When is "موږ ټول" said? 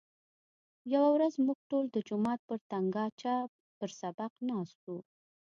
1.45-1.85